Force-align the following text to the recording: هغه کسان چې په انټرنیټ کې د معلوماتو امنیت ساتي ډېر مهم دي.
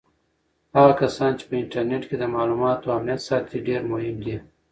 هغه 0.77 0.93
کسان 1.01 1.31
چې 1.39 1.43
په 1.49 1.55
انټرنیټ 1.61 2.03
کې 2.09 2.15
د 2.19 2.23
معلوماتو 2.35 2.93
امنیت 2.97 3.21
ساتي 3.27 3.57
ډېر 3.67 3.81
مهم 3.91 4.17
دي. 4.25 4.37